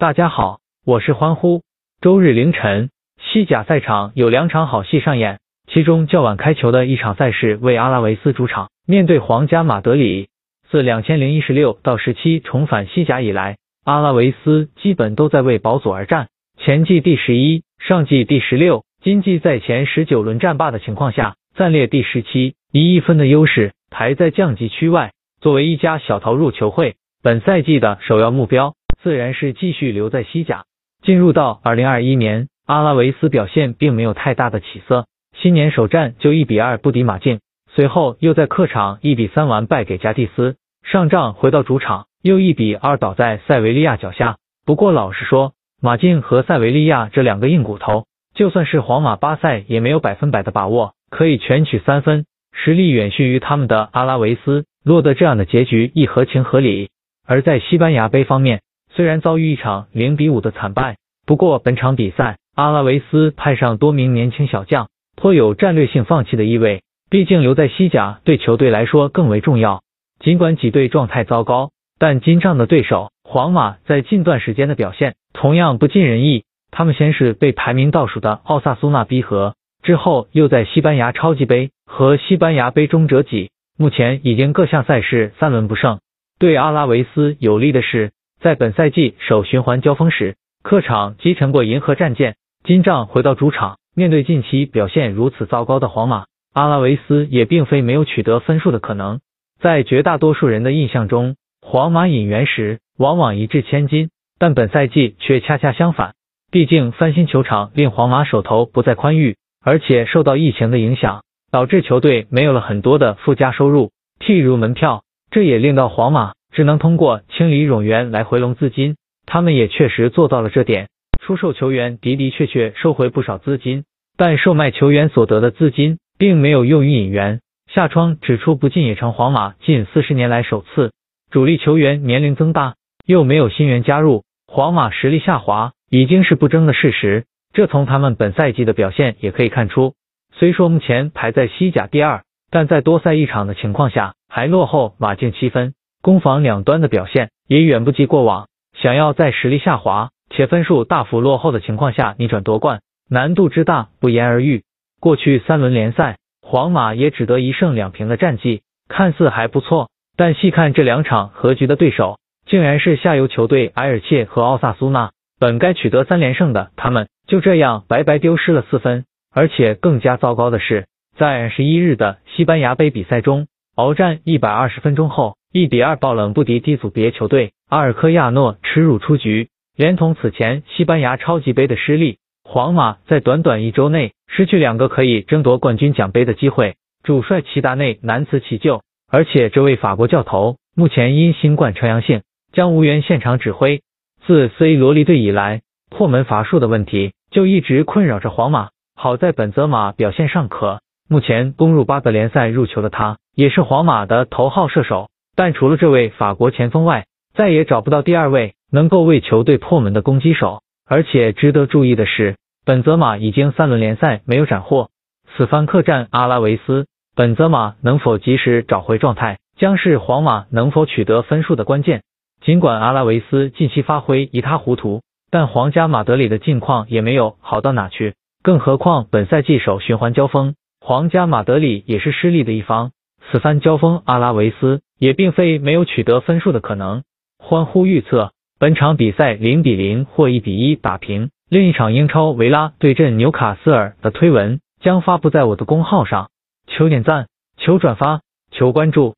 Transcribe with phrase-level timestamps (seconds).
[0.00, 1.60] 大家好，我是欢呼。
[2.00, 10.30] 周日凌晨，西甲赛场有两场好戏上演，其中较晚开球的一场赛事为阿拉维斯主场面对皇家马德里。
[10.70, 16.28] 自两千零一十六到十七重返西甲以来，阿拉维斯基本都在为保组而战。
[16.56, 25.12] 前季第十一，上季第十六，今季在前十九轮战罢的情况下，暂列第十七，以一分的优势排在降级区外。
[25.42, 30.64] 作为一家小投入球会，本赛季的首要目标自然是继续留在西甲。
[31.02, 35.06] 进入到二零二一年，阿拉维斯表现并没有太大的起色，
[35.36, 44.36] 新年首战就一比二不敌马竞，随后又在客场一比三完败给加蒂斯，上仗回到主场又一比二倒在塞维利亚脚下。
[44.66, 54.64] 不过老实说，马竞和塞维利亚这两个硬骨头，就算是皇马、巴塞也没有百分百的把握可以全取三分，实力远逊于他们的阿拉维斯。
[54.84, 56.88] 落得这样的结局亦合情合理。
[57.26, 58.62] 而在西班牙杯方面，
[58.94, 66.82] 虽然遭遇一场零比五的惨败，不过本场比赛阿拉维斯派上多名年轻小将，颇有战略性放弃的意味。
[67.08, 69.82] 毕竟留在西甲对球队来说更为重要。
[70.20, 76.44] 尽管几队状态糟糕，但金仗的对手皇马在近段时间的表现同样不尽人意。
[76.70, 83.50] 他们先是被排名倒数的奥萨苏纳逼和，之后又在西班牙超级杯和西班牙杯中折戟。
[83.76, 85.98] 目前已经各项赛事三轮不胜，
[86.38, 92.36] 对阿拉维斯有利的是，在本赛季首循环交锋时，客场击沉过银河战舰。
[92.64, 96.24] 金帐回到主场，面对近期表现如此糟糕的皇马，
[96.54, 99.20] 阿拉维斯也并非没有取得分数的可能。
[99.60, 106.14] 在绝大多数人的印象中，皇马引援时往往一掷千金，但本赛季却恰恰相反。
[106.50, 111.22] 毕竟翻新球场令皇马手头不再宽裕，而且受到疫情的影响。
[111.50, 118.96] 导致球队没有了很多的附加收入，譬如门票，这也令到皇马只能通过清理冗员来回笼资金。
[119.26, 120.88] 他们也确实做到了这点，
[121.20, 123.84] 出售球员的的确确收回不少资金，
[124.16, 127.40] 但售卖球员所得的资金并没有用于引援。
[127.72, 130.90] 夏窗指出不进也成皇马近四十年来首次。
[131.30, 132.74] 主力球员年龄增大，
[133.06, 137.24] 又没有新援加入，皇马实力下滑已经是不争的事实。
[137.52, 139.94] 这从他们本赛季的表现也可以看出。
[140.32, 148.46] 虽说目前排在西甲第二，但在多赛一场的情况下还落后马竞七分，攻防两端的表现也远不及过往。
[148.80, 154.62] 想要在实力下滑且分数大幅落后的情况下逆转夺冠，难度之大不言而喻。
[155.00, 165.10] 过去三轮联赛，皇马也只得一胜两平的战绩，看似还不错，但细看这两场和局的对手，竟然是下游球队埃尔切和奥萨苏纳。
[165.38, 169.04] 本该取得三连胜的他们，就这样白白丢失了四分。
[169.32, 170.86] 而且更加糟糕的是，
[171.16, 179.48] 在十一日的西班牙杯比赛中，鏖战一百二十分钟后，一比二爆冷不敌低组别球队阿尔科亚诺，耻辱出局。
[179.76, 188.82] 连同此前西班牙超级杯的失利，皇马在短短一周内失去两个可以争夺冠军奖杯的机会，主帅齐达内难辞其咎。
[189.10, 192.22] 而且这位法国教头目前因新冠呈阳性，
[192.52, 193.82] 将无缘现场指挥。
[194.24, 198.68] 自 C 罗离队以来，破门乏术的问题就一直困扰着皇马。
[198.94, 205.08] 好在本泽马表现尚可，目前攻入八个联赛入球的他，也是皇马的头号射手。
[205.40, 210.60] 但除了这位法国前锋外，再也找不到第二位能够为球队破门的攻击手。
[210.86, 212.36] 而且值得注意的是，
[212.66, 214.90] 本泽马已经三轮联赛没有斩获，
[215.34, 216.84] 此番客战阿拉维斯，
[217.16, 222.02] 本泽马能否及时找回状态，将是皇马能否取得分数的关键。
[222.44, 225.00] 尽管阿拉维斯近期发挥一塌糊涂，
[225.30, 228.12] 但皇家马德里的近况也没有好到哪去。
[228.42, 232.90] 更何况本赛季首循环交锋，皇家马德里也是失利的一方。
[233.30, 237.02] 此番交锋，阿拉维斯也并非没有取得分数的可能。
[237.38, 241.30] 欢呼预测本场比赛零比零或一比一打平。
[241.48, 246.30] 另一场英超维拉对阵纽卡斯尔的推文将发布在我的公号上，
[246.66, 247.26] 求点赞，
[247.56, 248.20] 求转发，
[248.52, 249.14] 求关注。